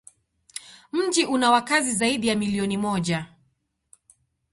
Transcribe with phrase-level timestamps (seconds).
[0.91, 3.27] Mji una wakazi zaidi ya milioni moja.